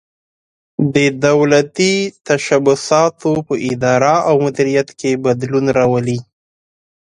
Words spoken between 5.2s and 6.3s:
بدلون راولي.